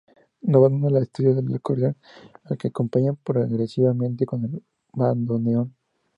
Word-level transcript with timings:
No 0.41 0.55
abandona 0.57 0.97
el 0.97 1.03
estudio 1.03 1.35
del 1.35 1.53
acordeón 1.53 1.95
al 2.45 2.57
que 2.57 2.69
acompaña 2.69 3.13
progresivamente 3.13 4.25
con 4.25 4.43
el 4.45 4.63
bandoneón. 4.93 5.75